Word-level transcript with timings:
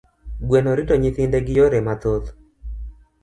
Gweno 0.47 0.69
rito 0.77 0.93
nyithinde 0.99 1.37
gi 1.45 1.53
yore 1.59 1.79
mathoth. 1.85 2.27